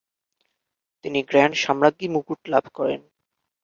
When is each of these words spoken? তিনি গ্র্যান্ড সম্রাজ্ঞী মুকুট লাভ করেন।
তিনি 1.05 1.19
গ্র্যান্ড 1.23 1.55
সম্রাজ্ঞী 1.63 2.07
মুকুট 2.13 2.41
লাভ 2.47 2.65
করেন। 2.73 3.01